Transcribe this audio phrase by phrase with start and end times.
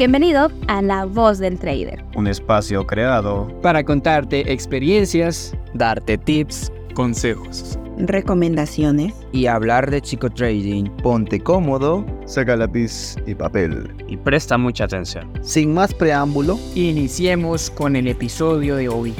[0.00, 2.02] Bienvenido a La Voz del Trader.
[2.14, 10.84] Un espacio creado para contarte experiencias, darte tips, consejos, recomendaciones y hablar de chico trading.
[11.02, 15.30] Ponte cómodo, saca lápiz y papel y presta mucha atención.
[15.42, 19.14] Sin más preámbulo, iniciemos con el episodio de hoy.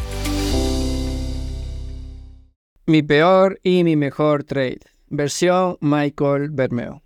[2.87, 4.81] Mi peor y mi mejor trade.
[5.11, 7.03] Versión Michael Bermeo.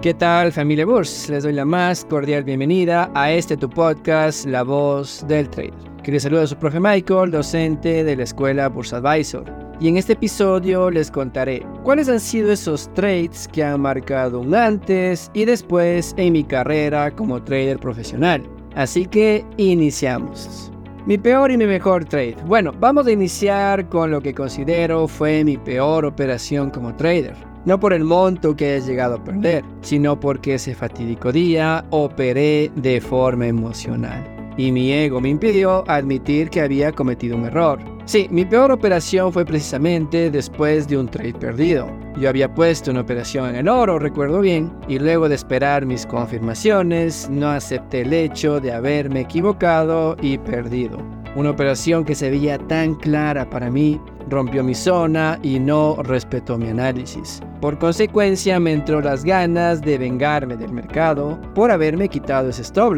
[0.00, 1.28] ¿Qué tal familia Burs?
[1.28, 5.74] Les doy la más cordial bienvenida a este tu podcast, La Voz del Trader.
[6.04, 9.44] Quería saludar a su profe Michael, docente de la escuela Burs Advisor.
[9.80, 14.54] Y en este episodio les contaré cuáles han sido esos trades que han marcado un
[14.54, 18.48] antes y después en mi carrera como trader profesional.
[18.76, 20.70] Así que iniciamos.
[21.06, 22.36] Mi peor y mi mejor trade.
[22.46, 27.34] Bueno, vamos a iniciar con lo que considero fue mi peor operación como trader.
[27.64, 32.70] No por el monto que he llegado a perder, sino porque ese fatídico día operé
[32.76, 34.54] de forma emocional.
[34.56, 37.78] Y mi ego me impidió admitir que había cometido un error.
[38.06, 41.86] Sí, mi peor operación fue precisamente después de un trade perdido.
[42.18, 46.06] Yo había puesto una operación en el oro, recuerdo bien, y luego de esperar mis
[46.06, 50.98] confirmaciones, no acepté el hecho de haberme equivocado y perdido.
[51.36, 56.58] Una operación que se veía tan clara para mí rompió mi zona y no respetó
[56.58, 57.40] mi análisis.
[57.60, 62.88] Por consecuencia me entró las ganas de vengarme del mercado por haberme quitado ese stop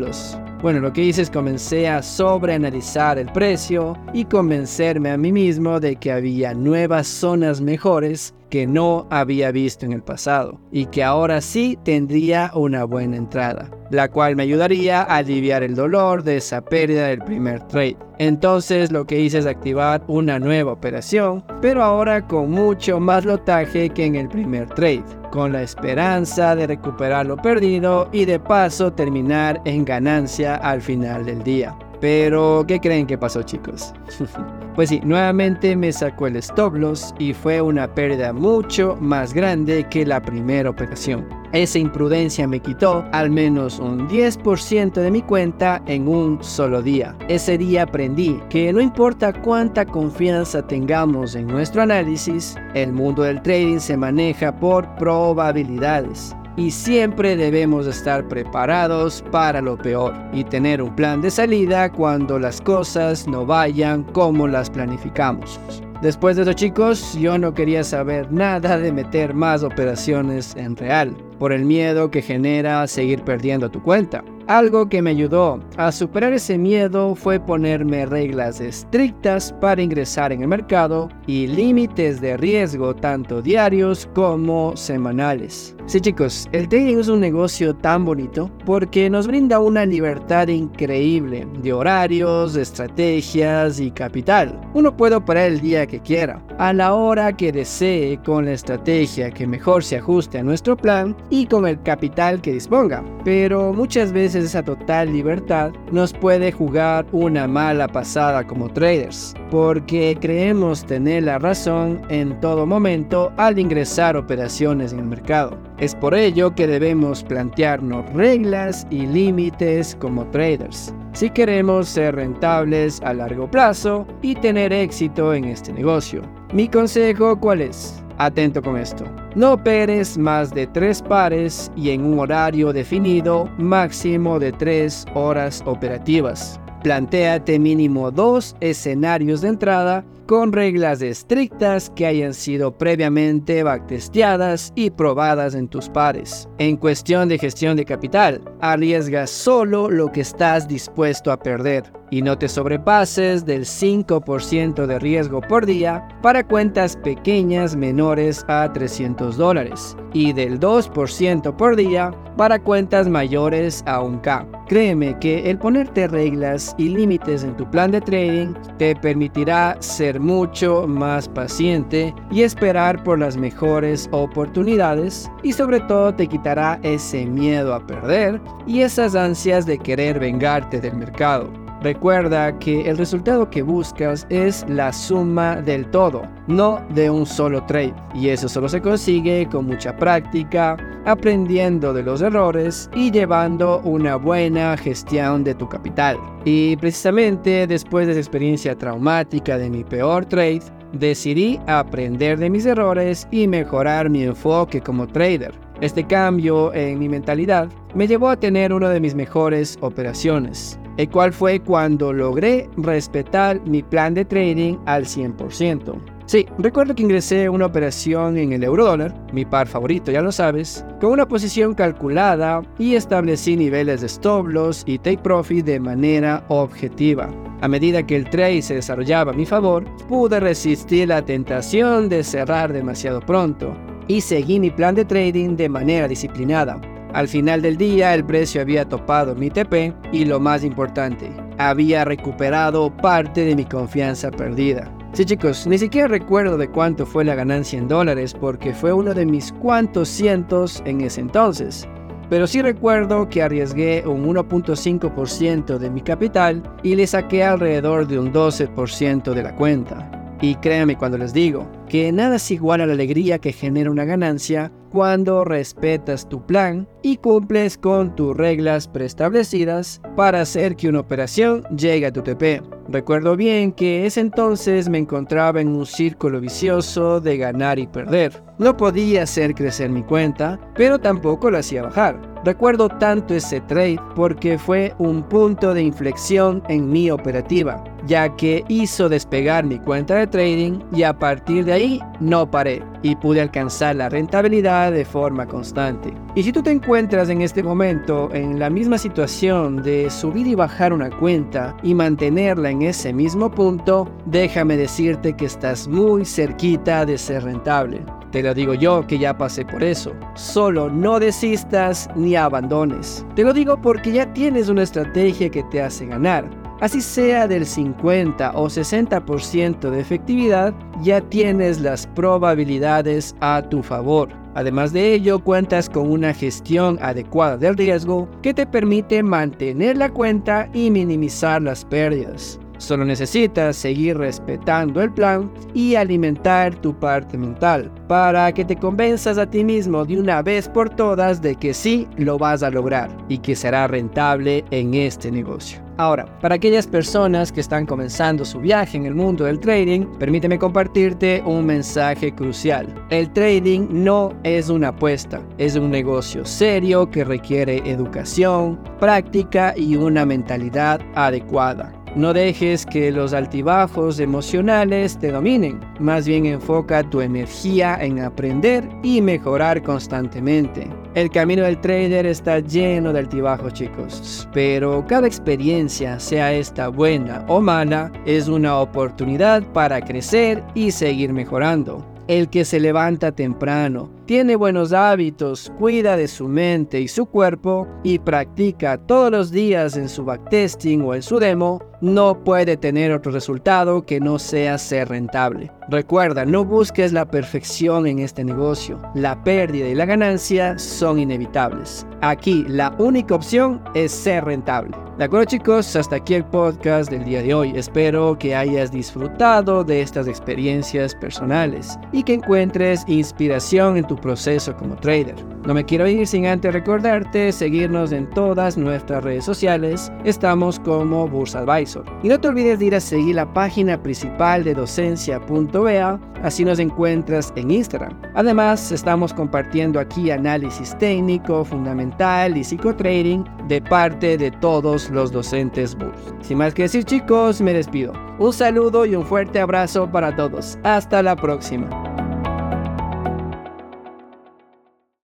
[0.62, 5.80] Bueno, lo que hice es comencé a sobreanalizar el precio y convencerme a mí mismo
[5.80, 11.02] de que había nuevas zonas mejores que no había visto en el pasado y que
[11.02, 16.36] ahora sí tendría una buena entrada, la cual me ayudaría a aliviar el dolor de
[16.36, 17.96] esa pérdida del primer trade.
[18.18, 23.88] Entonces lo que hice es activar una nueva operación, pero ahora con mucho más lotaje
[23.88, 28.92] que en el primer trade, con la esperanza de recuperar lo perdido y de paso
[28.92, 31.76] terminar en ganancia al final del día.
[32.00, 33.92] Pero, ¿qué creen que pasó chicos?
[34.74, 39.86] pues sí, nuevamente me sacó el stop loss y fue una pérdida mucho más grande
[39.90, 41.39] que la primera operación.
[41.52, 47.16] Esa imprudencia me quitó al menos un 10% de mi cuenta en un solo día.
[47.28, 53.42] Ese día aprendí que no importa cuánta confianza tengamos en nuestro análisis, el mundo del
[53.42, 60.80] trading se maneja por probabilidades y siempre debemos estar preparados para lo peor y tener
[60.80, 65.58] un plan de salida cuando las cosas no vayan como las planificamos.
[66.02, 71.14] Después de eso chicos, yo no quería saber nada de meter más operaciones en real,
[71.38, 74.24] por el miedo que genera seguir perdiendo tu cuenta.
[74.46, 80.40] Algo que me ayudó a superar ese miedo fue ponerme reglas estrictas para ingresar en
[80.40, 85.76] el mercado y límites de riesgo tanto diarios como semanales.
[85.90, 91.48] Sí chicos, el trading es un negocio tan bonito porque nos brinda una libertad increíble
[91.64, 94.60] de horarios, de estrategias y capital.
[94.72, 99.32] Uno puede operar el día que quiera, a la hora que desee, con la estrategia
[99.32, 103.02] que mejor se ajuste a nuestro plan y con el capital que disponga.
[103.24, 110.16] Pero muchas veces esa total libertad nos puede jugar una mala pasada como traders, porque
[110.20, 115.58] creemos tener la razón en todo momento al ingresar operaciones en el mercado.
[115.80, 123.00] Es por ello que debemos plantearnos reglas y límites como traders si queremos ser rentables
[123.02, 126.22] a largo plazo y tener éxito en este negocio.
[126.52, 128.02] Mi consejo cuál es?
[128.18, 129.04] Atento con esto.
[129.34, 135.62] No operes más de tres pares y en un horario definido máximo de tres horas
[135.66, 136.60] operativas.
[136.82, 144.90] Plantéate mínimo dos escenarios de entrada con reglas estrictas que hayan sido previamente backtesteadas y
[144.90, 146.48] probadas en tus pares.
[146.58, 152.22] En cuestión de gestión de capital, arriesga solo lo que estás dispuesto a perder y
[152.22, 159.36] no te sobrepases del 5% de riesgo por día para cuentas pequeñas menores a 300
[159.36, 164.66] dólares y del 2% por día para cuentas mayores a 1K.
[164.66, 170.19] Créeme que el ponerte reglas y límites en tu plan de trading te permitirá ser
[170.20, 177.26] mucho más paciente y esperar por las mejores oportunidades y sobre todo te quitará ese
[177.26, 181.59] miedo a perder y esas ansias de querer vengarte del mercado.
[181.82, 187.64] Recuerda que el resultado que buscas es la suma del todo, no de un solo
[187.64, 187.94] trade.
[188.14, 194.16] Y eso solo se consigue con mucha práctica, aprendiendo de los errores y llevando una
[194.16, 196.18] buena gestión de tu capital.
[196.44, 200.62] Y precisamente después de esa experiencia traumática de mi peor trade,
[200.92, 207.08] decidí aprender de mis errores y mejorar mi enfoque como trader Este cambio en mi
[207.08, 212.68] mentalidad me llevó a tener una de mis mejores operaciones, el cual fue cuando logré
[212.76, 215.94] respetar mi plan de trading al 100%.
[216.26, 220.84] Sí, recuerdo que ingresé una operación en el eurodólar, mi par favorito, ya lo sabes,
[221.00, 226.44] con una posición calculada y establecí niveles de stop loss y take profit de manera
[226.48, 227.30] objetiva.
[227.62, 232.22] A medida que el trade se desarrollaba a mi favor, pude resistir la tentación de
[232.22, 233.74] cerrar demasiado pronto
[234.06, 236.78] y seguí mi plan de trading de manera disciplinada.
[237.12, 241.28] Al final del día el precio había topado mi TP y lo más importante,
[241.58, 244.88] había recuperado parte de mi confianza perdida.
[245.12, 249.12] Sí chicos, ni siquiera recuerdo de cuánto fue la ganancia en dólares porque fue uno
[249.12, 251.88] de mis cuantos cientos en ese entonces.
[252.28, 258.20] Pero sí recuerdo que arriesgué un 1.5% de mi capital y le saqué alrededor de
[258.20, 260.08] un 12% de la cuenta.
[260.40, 264.04] Y créanme cuando les digo que nada es igual a la alegría que genera una
[264.04, 271.00] ganancia cuando respetas tu plan y cumples con tus reglas preestablecidas para hacer que una
[271.00, 272.62] operación llegue a tu TP.
[272.88, 278.42] Recuerdo bien que ese entonces me encontraba en un círculo vicioso de ganar y perder.
[278.58, 282.20] No podía hacer crecer mi cuenta, pero tampoco la hacía bajar.
[282.44, 288.64] Recuerdo tanto ese trade porque fue un punto de inflexión en mi operativa, ya que
[288.68, 293.40] hizo despegar mi cuenta de trading y a partir de ahí no paré y pude
[293.40, 296.12] alcanzar la rentabilidad de forma constante.
[296.34, 300.54] Y si tú te encuentras en este momento en la misma situación de subir y
[300.54, 307.04] bajar una cuenta y mantenerla en ese mismo punto, déjame decirte que estás muy cerquita
[307.04, 308.00] de ser rentable.
[308.30, 310.12] Te lo digo yo que ya pasé por eso.
[310.34, 313.26] Solo no desistas ni abandones.
[313.34, 316.48] Te lo digo porque ya tienes una estrategia que te hace ganar.
[316.80, 324.30] Así sea del 50 o 60% de efectividad, ya tienes las probabilidades a tu favor.
[324.54, 330.10] Además de ello, cuentas con una gestión adecuada del riesgo que te permite mantener la
[330.10, 332.58] cuenta y minimizar las pérdidas.
[332.78, 339.36] Solo necesitas seguir respetando el plan y alimentar tu parte mental para que te convenzas
[339.36, 343.10] a ti mismo de una vez por todas de que sí lo vas a lograr
[343.28, 345.89] y que será rentable en este negocio.
[346.00, 350.58] Ahora, para aquellas personas que están comenzando su viaje en el mundo del trading, permíteme
[350.58, 352.86] compartirte un mensaje crucial.
[353.10, 359.94] El trading no es una apuesta, es un negocio serio que requiere educación, práctica y
[359.94, 361.99] una mentalidad adecuada.
[362.16, 368.88] No dejes que los altibajos emocionales te dominen, más bien enfoca tu energía en aprender
[369.04, 370.88] y mejorar constantemente.
[371.14, 377.44] El camino del trader está lleno de altibajos chicos, pero cada experiencia, sea esta buena
[377.46, 384.08] o mala, es una oportunidad para crecer y seguir mejorando el que se levanta temprano,
[384.30, 389.96] tiene buenos hábitos, cuida de su mente y su cuerpo y practica todos los días
[389.96, 394.78] en su backtesting o en su demo, no puede tener otro resultado que no sea
[394.78, 395.70] ser rentable.
[395.88, 399.02] Recuerda, no busques la perfección en este negocio.
[399.14, 402.06] La pérdida y la ganancia son inevitables.
[402.22, 404.96] Aquí la única opción es ser rentable.
[405.18, 407.72] De acuerdo chicos, hasta aquí el podcast del día de hoy.
[407.74, 414.74] Espero que hayas disfrutado de estas experiencias personales y que encuentres inspiración en tu proceso
[414.76, 415.34] como trader.
[415.66, 420.10] No me quiero ir sin antes recordarte seguirnos en todas nuestras redes sociales.
[420.24, 422.04] Estamos como Bursa Advisor.
[422.22, 426.78] Y no te olvides de ir a seguir la página principal de docencia.ba, así nos
[426.78, 428.18] encuentras en Instagram.
[428.34, 435.94] Además, estamos compartiendo aquí análisis técnico, fundamental y psicotrading de parte de todos los docentes
[435.94, 436.34] Burs.
[436.40, 438.12] Sin más que decir chicos, me despido.
[438.38, 440.78] Un saludo y un fuerte abrazo para todos.
[440.82, 442.09] Hasta la próxima.